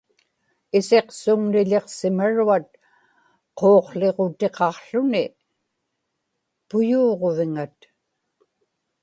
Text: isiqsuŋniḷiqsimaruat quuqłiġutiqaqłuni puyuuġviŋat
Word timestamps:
isiqsuŋniḷiqsimaruat 0.77 2.69
quuqłiġutiqaqłuni 3.57 5.25
puyuuġviŋat 6.67 7.79